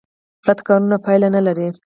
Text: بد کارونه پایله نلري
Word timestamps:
بد 0.45 0.59
کارونه 0.67 0.97
پایله 1.05 1.27
نلري 1.35 1.67